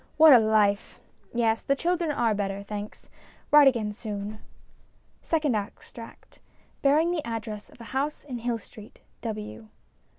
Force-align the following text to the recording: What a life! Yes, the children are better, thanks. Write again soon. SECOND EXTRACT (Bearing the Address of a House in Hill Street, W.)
What 0.17 0.33
a 0.33 0.39
life! 0.39 0.99
Yes, 1.31 1.61
the 1.61 1.75
children 1.75 2.09
are 2.11 2.33
better, 2.33 2.63
thanks. 2.63 3.07
Write 3.51 3.67
again 3.67 3.93
soon. 3.93 4.39
SECOND 5.21 5.55
EXTRACT 5.55 6.39
(Bearing 6.81 7.11
the 7.11 7.23
Address 7.23 7.69
of 7.69 7.79
a 7.79 7.83
House 7.93 8.23
in 8.23 8.39
Hill 8.39 8.57
Street, 8.57 9.01
W.) 9.21 9.67